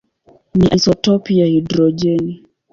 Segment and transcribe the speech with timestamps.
[0.55, 2.45] ni isotopi ya hidrojeni.